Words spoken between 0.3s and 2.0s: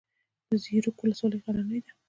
د زیروک ولسوالۍ غرنۍ ده